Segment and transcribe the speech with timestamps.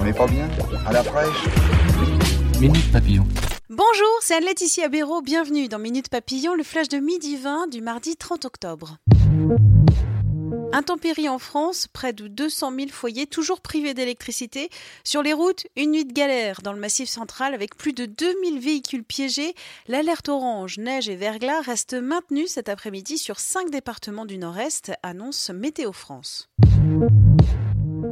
[0.00, 0.48] On n'est pas bien
[0.86, 1.44] À la fraîche
[2.58, 3.26] Minute Papillon.
[3.68, 5.20] Bonjour, c'est Anne-Laetitia Béraud.
[5.20, 8.96] Bienvenue dans Minute Papillon, le flash de midi 20 du mardi 30 octobre.
[10.72, 14.70] Intempéries en France, près de 200 000 foyers toujours privés d'électricité.
[15.04, 18.58] Sur les routes, une nuit de galère dans le massif central avec plus de 2000
[18.58, 19.54] véhicules piégés.
[19.86, 25.50] L'alerte orange, neige et verglas reste maintenue cet après-midi sur 5 départements du nord-est, annonce
[25.50, 26.48] Météo France.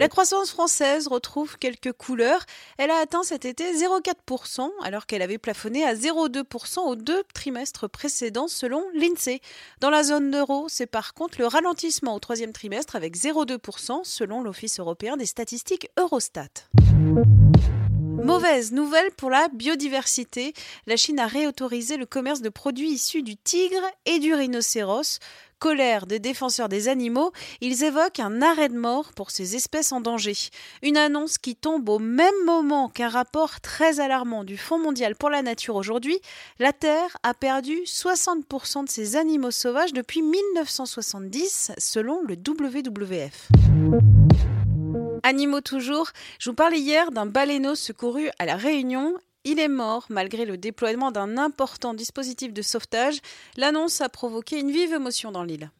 [0.00, 2.46] La croissance française retrouve quelques couleurs.
[2.78, 7.86] Elle a atteint cet été 0,4% alors qu'elle avait plafonné à 0,2% aux deux trimestres
[7.86, 9.42] précédents selon l'INSEE.
[9.82, 14.42] Dans la zone euro, c'est par contre le ralentissement au troisième trimestre avec 0,2% selon
[14.42, 16.48] l'Office européen des statistiques Eurostat.
[18.24, 20.52] Mauvaise nouvelle pour la biodiversité.
[20.86, 25.18] La Chine a réautorisé le commerce de produits issus du tigre et du rhinocéros
[25.60, 30.00] colère des défenseurs des animaux, ils évoquent un arrêt de mort pour ces espèces en
[30.00, 30.34] danger.
[30.82, 35.30] Une annonce qui tombe au même moment qu'un rapport très alarmant du Fonds mondial pour
[35.30, 36.18] la nature aujourd'hui.
[36.58, 43.48] La Terre a perdu 60% de ses animaux sauvages depuis 1970, selon le WWF.
[45.22, 50.04] Animaux toujours, je vous parlais hier d'un baleineau secouru à La Réunion il est mort
[50.10, 53.20] malgré le déploiement d'un important dispositif de sauvetage.
[53.56, 55.70] L'annonce a provoqué une vive émotion dans l'île.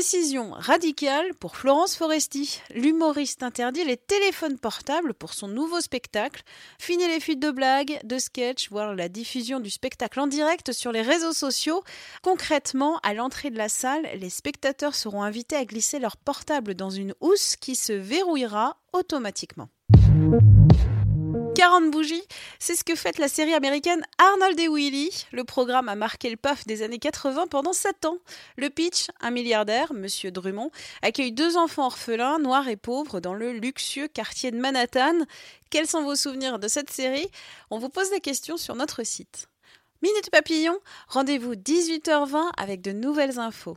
[0.00, 2.62] Décision radicale pour Florence Foresti.
[2.74, 6.42] L'humoriste interdit les téléphones portables pour son nouveau spectacle.
[6.78, 10.90] Fini les fuites de blagues, de sketchs, voire la diffusion du spectacle en direct sur
[10.90, 11.84] les réseaux sociaux.
[12.22, 16.88] Concrètement, à l'entrée de la salle, les spectateurs seront invités à glisser leur portable dans
[16.88, 19.68] une housse qui se verrouillera automatiquement.
[21.60, 22.22] 40 bougies,
[22.58, 25.10] c'est ce que fait la série américaine Arnold et Willy.
[25.30, 28.16] Le programme a marqué le paf des années 80 pendant 7 ans.
[28.56, 30.70] Le pitch, un milliardaire, Monsieur Drummond,
[31.02, 35.26] accueille deux enfants orphelins, noirs et pauvres, dans le luxueux quartier de Manhattan.
[35.68, 37.28] Quels sont vos souvenirs de cette série?
[37.68, 39.46] On vous pose des questions sur notre site.
[40.00, 43.76] Minute Papillon, rendez-vous 18h20 avec de nouvelles infos.